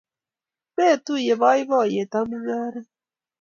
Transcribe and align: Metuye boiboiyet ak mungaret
Metuye 0.75 1.33
boiboiyet 1.41 2.11
ak 2.19 2.23
mungaret 2.29 2.87